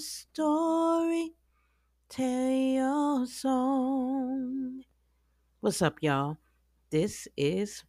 [0.00, 1.34] story,
[2.08, 4.82] tell your song.
[5.60, 6.38] What's up, y'all?
[6.90, 7.84] This is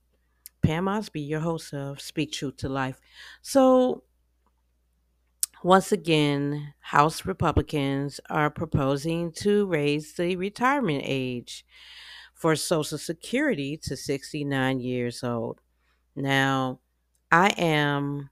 [0.61, 2.99] Pam Osby, your host of Speak Truth to Life.
[3.41, 4.03] So,
[5.63, 11.65] once again, House Republicans are proposing to raise the retirement age
[12.33, 15.61] for Social Security to 69 years old.
[16.15, 16.79] Now,
[17.31, 18.29] I am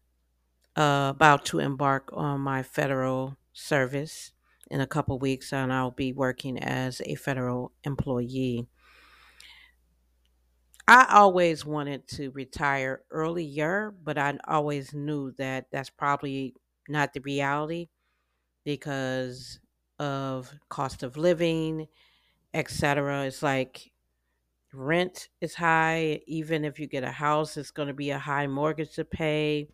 [0.80, 4.32] uh, about to embark on my federal service
[4.72, 8.68] in a couple weeks, and I'll be working as a federal employee.
[10.88, 16.56] I always wanted to retire earlier, but I always knew that that's probably
[16.88, 17.90] not the reality
[18.66, 19.60] because
[20.00, 21.88] of cost of living,
[22.54, 23.26] etc.
[23.26, 23.92] It's like
[24.74, 26.22] rent is high.
[26.28, 29.70] Even if you get a house, it's going to be a high mortgage to pay.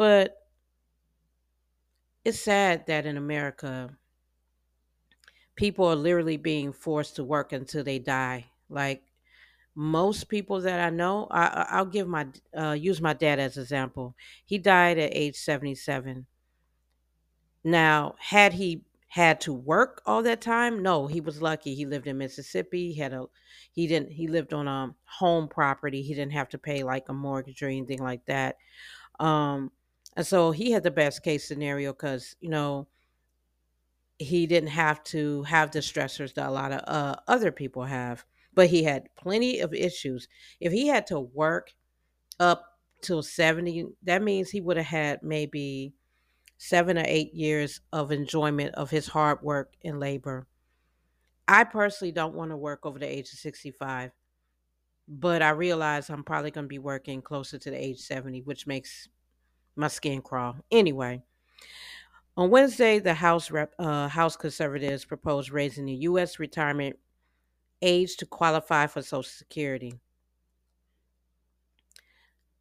[0.00, 0.46] But
[2.24, 3.90] it's sad that in America,
[5.56, 8.46] people are literally being forced to work until they die.
[8.70, 9.02] Like
[9.74, 12.28] most people that I know, I, I'll give my
[12.58, 14.14] uh, use my dad as example.
[14.46, 16.24] He died at age seventy seven.
[17.62, 20.82] Now, had he had to work all that time?
[20.82, 21.74] No, he was lucky.
[21.74, 22.94] He lived in Mississippi.
[22.94, 23.26] He had a
[23.70, 26.00] he didn't he lived on a home property.
[26.00, 28.56] He didn't have to pay like a mortgage or anything like that.
[29.18, 29.72] Um
[30.20, 32.88] and so he had the best case scenario cuz you know,
[34.18, 38.26] he didn't have to have the stressors that a lot of uh, other people have,
[38.52, 40.28] but he had plenty of issues.
[40.60, 41.72] If he had to work
[42.38, 45.94] up till 70, that means he would have had maybe
[46.58, 50.46] seven or eight years of enjoyment of his hard work and labor.
[51.48, 54.10] I personally don't want to work over the age of 65,
[55.08, 58.66] but I realize I'm probably going to be working closer to the age 70, which
[58.66, 59.08] makes
[59.80, 60.56] my skin crawl.
[60.70, 61.22] Anyway,
[62.36, 66.38] on Wednesday, the House Rep, uh, House Conservatives proposed raising the U.S.
[66.38, 66.96] retirement
[67.82, 69.94] age to qualify for Social Security.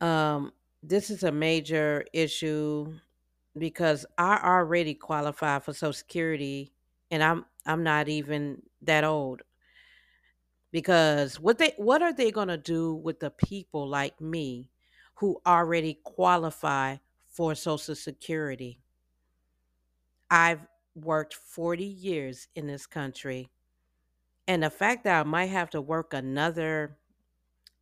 [0.01, 2.93] Um, this is a major issue
[3.57, 6.73] because I already qualify for Social Security,
[7.11, 9.41] and I'm I'm not even that old.
[10.71, 14.69] Because what they what are they gonna do with the people like me
[15.15, 16.95] who already qualify
[17.39, 18.81] for Social Security?
[20.29, 20.59] I've
[20.93, 23.49] worked 40 years in this country.
[24.45, 26.97] And the fact that I might have to work another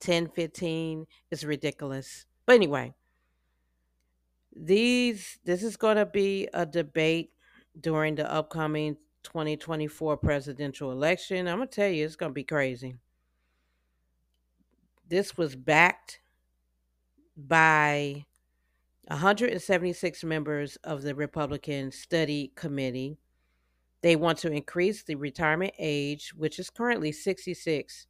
[0.02, 2.28] 10, 15 is ridiculous.
[2.46, 2.94] But anyway,
[4.56, 7.32] these this is going to be a debate
[7.82, 11.48] during the upcoming 2024 presidential election.
[11.48, 12.94] I'm going to tell you it's going to be crazy.
[15.10, 16.20] This was backed
[17.36, 18.28] by
[19.08, 23.18] 176 members of the Republican Study Committee.
[24.02, 28.08] They want to increase the retirement age, which is currently 66,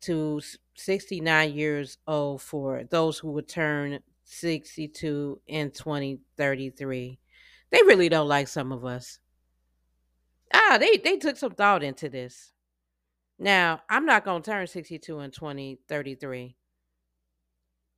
[0.00, 0.40] to
[0.74, 7.18] 69 years old for those who would turn 62 in 2033.
[7.70, 9.18] They really don't like some of us.
[10.52, 12.52] Ah, they, they took some thought into this.
[13.38, 16.56] Now, I'm not going to turn 62 in 2033.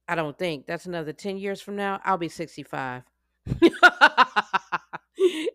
[0.09, 0.67] I don't think.
[0.67, 2.01] That's another 10 years from now.
[2.05, 3.03] I'll be 65.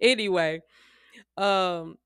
[0.01, 0.61] anyway,
[1.37, 1.97] um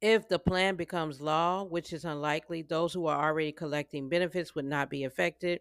[0.00, 4.64] if the plan becomes law, which is unlikely, those who are already collecting benefits would
[4.64, 5.60] not be affected.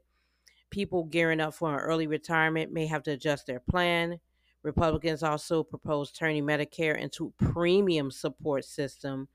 [0.69, 4.19] People gearing up for an early retirement may have to adjust their plan.
[4.63, 9.27] Republicans also propose turning Medicare into a premium support system,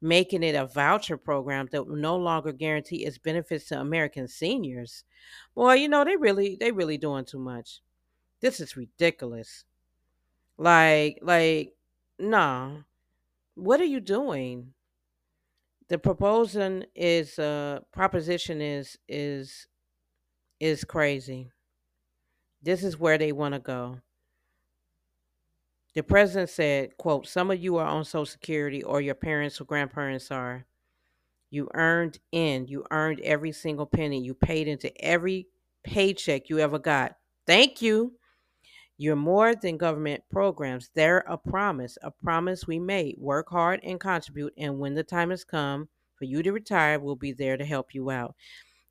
[0.00, 5.04] making it a voucher program that will no longer guarantee its benefits to American seniors.
[5.54, 7.80] Well, you know, they really they really doing too much.
[8.40, 9.64] This is ridiculous.
[10.58, 11.74] Like like
[12.18, 12.78] nah.
[13.54, 14.72] What are you doing?
[15.88, 19.66] The proposal is uh proposition is is
[20.60, 21.50] is crazy.
[22.62, 24.00] This is where they want to go.
[25.94, 29.64] The president said, quote, some of you are on Social Security or your parents or
[29.64, 30.64] grandparents are.
[31.50, 34.22] You earned in, you earned every single penny.
[34.22, 35.48] You paid into every
[35.82, 37.16] paycheck you ever got.
[37.44, 38.12] Thank you.
[38.98, 40.90] You're more than government programs.
[40.94, 43.16] They're a promise, a promise we made.
[43.18, 44.52] Work hard and contribute.
[44.58, 47.94] And when the time has come for you to retire, we'll be there to help
[47.94, 48.36] you out.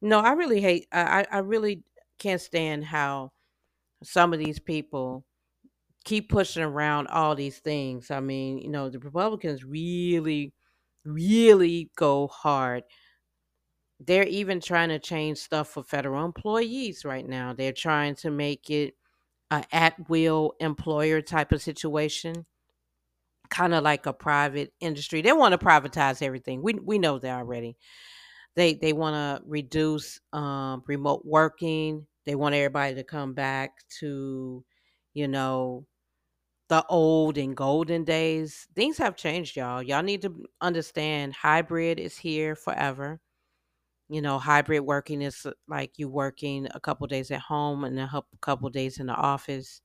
[0.02, 1.84] No, I really hate, I, I really
[2.18, 3.32] can't stand how
[4.04, 5.24] some of these people
[6.10, 8.12] keep pushing around all these things.
[8.12, 10.54] I mean, you know, the Republicans really,
[11.06, 12.84] really go hard.
[14.02, 17.54] They're even trying to change stuff for federal employees right now.
[17.54, 18.96] They're trying to make it
[19.52, 22.46] a at will employer type of situation.
[23.50, 25.22] kind of like a private industry.
[25.22, 26.62] They want to privatize everything.
[26.62, 27.78] We we know that already.
[28.56, 32.08] They they want to reduce um, remote working.
[32.26, 34.64] They want everybody to come back to,
[35.14, 35.86] you know,
[36.70, 38.68] the old and golden days.
[38.76, 39.82] Things have changed, y'all.
[39.82, 43.20] Y'all need to understand hybrid is here forever.
[44.08, 48.00] You know, hybrid working is uh, like you working a couple days at home and
[48.00, 49.82] a couple days in the office.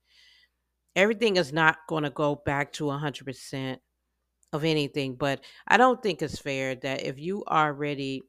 [0.95, 3.77] Everything is not going to go back to 100%
[4.53, 8.21] of anything, but I don't think it's fair that if you already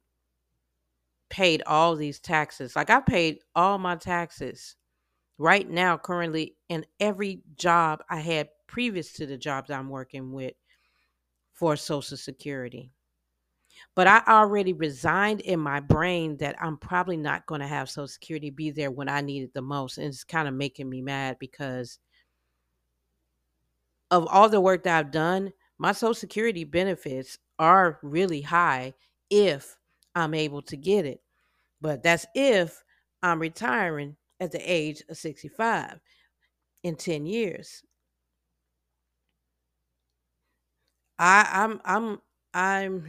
[1.31, 4.76] paid all these taxes, like I paid all my taxes
[5.38, 10.55] right now, currently, in every job I had previous to the jobs I'm working with
[11.53, 12.91] for Social Security.
[13.94, 18.09] But I already resigned in my brain that I'm probably not going to have Social
[18.09, 19.99] Security be there when I need it the most.
[19.99, 21.99] And it's kind of making me mad because
[24.11, 28.94] of all the work that I've done, my Social Security benefits are really high
[29.31, 29.77] if
[30.15, 31.21] I'm able to get it.
[31.81, 32.83] But that's if
[33.23, 36.00] I'm retiring at the age of 65
[36.83, 37.83] in 10 years.
[41.19, 42.19] I I'm I'm
[42.55, 43.06] I'm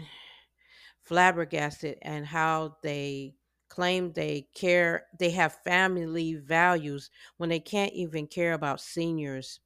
[1.04, 3.36] flabbergasted and how they
[3.70, 9.60] claim they care they have family values when they can't even care about seniors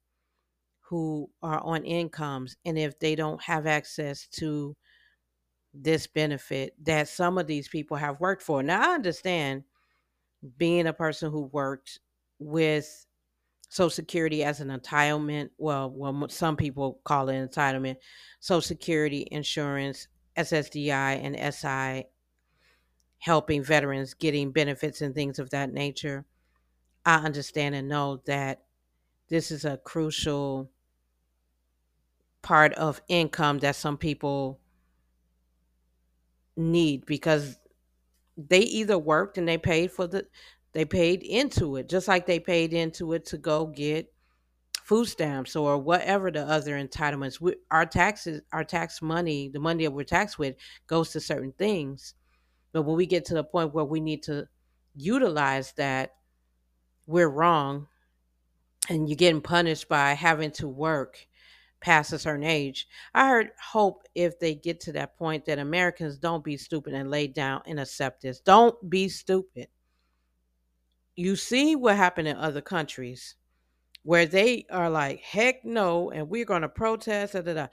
[0.80, 4.76] who are on incomes and if they don't have access to
[5.74, 8.62] this benefit that some of these people have worked for.
[8.62, 9.64] Now I understand
[10.56, 12.00] being a person who worked
[12.38, 13.06] with
[13.68, 15.50] Social Security as an entitlement.
[15.56, 17.96] Well, well, some people call it entitlement.
[18.40, 22.06] Social Security insurance, SSDI, and SI,
[23.18, 26.26] helping veterans getting benefits and things of that nature.
[27.06, 28.62] I understand and know that
[29.28, 30.70] this is a crucial
[32.42, 34.60] part of income that some people
[36.56, 37.58] need because
[38.48, 40.26] they either worked and they paid for the
[40.72, 44.12] they paid into it just like they paid into it to go get
[44.82, 47.40] food stamps or whatever the other entitlements.
[47.40, 50.56] We, our taxes, our tax money, the money that we're taxed with,
[50.86, 52.14] goes to certain things.
[52.72, 54.46] But when we get to the point where we need to
[54.94, 56.14] utilize that,
[57.06, 57.88] we're wrong,
[58.88, 61.26] and you're getting punished by having to work
[61.82, 62.88] past a certain age.
[63.12, 67.10] I heard hope if they get to that point that Americans don't be stupid and
[67.10, 68.40] lay down and accept this.
[68.40, 69.68] Don't be stupid.
[71.16, 73.34] You see what happened in other countries
[74.04, 77.34] where they are like, heck no, and we're going to protest.
[77.34, 77.66] Da, da, da.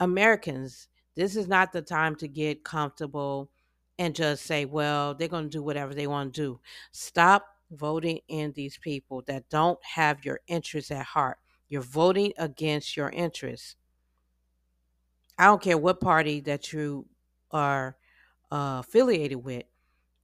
[0.00, 3.50] Americans, this is not the time to get comfortable
[3.98, 6.60] and just say, well, they're going to do whatever they want to do.
[6.90, 11.38] Stop voting in these people that don't have your interests at heart.
[11.72, 13.76] You're voting against your interests.
[15.38, 17.06] I don't care what party that you
[17.50, 17.96] are
[18.50, 19.64] uh, affiliated with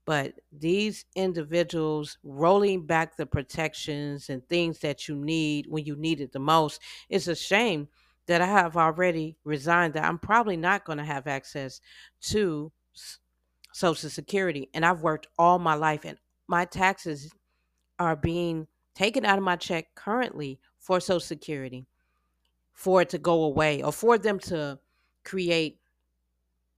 [0.05, 6.21] but these individuals rolling back the protections and things that you need when you need
[6.21, 7.89] it the most it's a shame
[8.27, 11.81] that i have already resigned that i'm probably not going to have access
[12.21, 12.71] to
[13.73, 17.31] social security and i've worked all my life and my taxes
[17.99, 21.87] are being taken out of my check currently for social security
[22.73, 24.79] for it to go away or for them to
[25.25, 25.81] create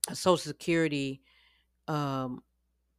[0.09, 1.21] a social security
[1.89, 2.43] um,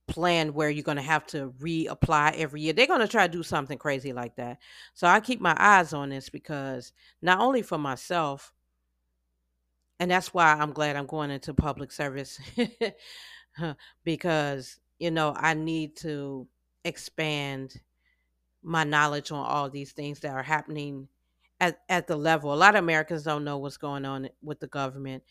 [0.08, 2.74] plan where you're going to have to reapply every year.
[2.74, 4.60] They're going to try to do something crazy like that.
[4.94, 8.54] So I keep my eyes on this because not only for myself,
[10.00, 12.40] and that's why I'm glad I'm going into public service
[14.04, 16.48] because, you know, I need to
[16.84, 17.80] expand
[18.64, 21.08] my knowledge on all these things that are happening
[21.60, 22.54] at, at the level.
[22.54, 25.24] A lot of Americans don't know what's going on with the government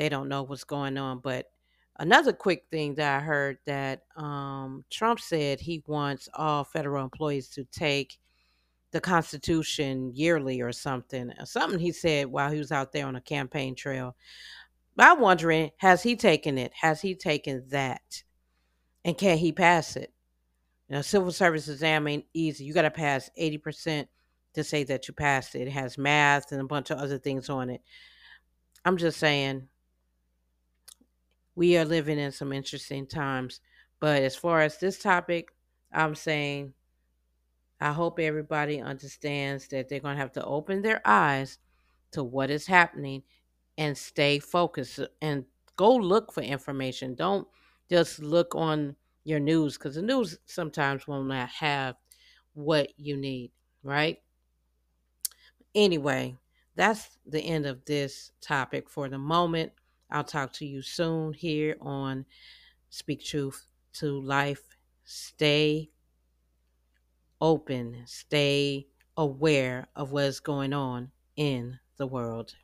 [0.00, 1.18] they don't know what's going on.
[1.18, 1.50] But
[1.98, 7.48] another quick thing that I heard that um, Trump said he wants all federal employees
[7.50, 8.18] to take
[8.92, 11.30] the Constitution yearly or something.
[11.44, 14.16] Something he said while he was out there on a campaign trail.
[14.98, 16.72] I'm wondering, has he taken it?
[16.80, 18.22] Has he taken that?
[19.04, 20.14] And can he pass it?
[20.90, 22.64] Know, civil service exam ain't easy.
[22.64, 24.08] You got to pass 80%
[24.54, 25.68] to say that you passed it.
[25.68, 27.80] It has math and a bunch of other things on it.
[28.84, 29.68] I'm just saying,
[31.54, 33.60] we are living in some interesting times.
[34.00, 35.52] But as far as this topic,
[35.92, 36.72] I'm saying
[37.80, 41.58] I hope everybody understands that they're going to have to open their eyes
[42.12, 43.22] to what is happening
[43.78, 45.44] and stay focused and
[45.76, 47.14] go look for information.
[47.14, 47.48] Don't
[47.88, 51.96] just look on your news because the news sometimes will not have
[52.54, 53.50] what you need,
[53.82, 54.18] right?
[55.74, 56.36] Anyway,
[56.74, 59.72] that's the end of this topic for the moment.
[60.10, 62.24] I'll talk to you soon here on
[62.88, 64.62] Speak Truth to Life.
[65.04, 65.90] Stay
[67.40, 68.86] open, stay
[69.16, 72.54] aware of what's going on in the world.